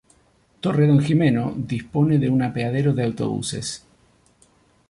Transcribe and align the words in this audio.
Torredonjimeno 0.67 1.43
dispone 1.73 2.17
de 2.17 2.27
una 2.31 2.47
Apeadero 2.47 2.91
de 2.95 3.03
autobuses. 3.03 3.77